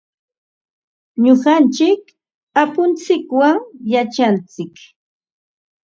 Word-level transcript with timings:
Nuqanchik 1.21 2.01
apuntsikwan 2.61 3.57
yachantsik. 3.91 4.75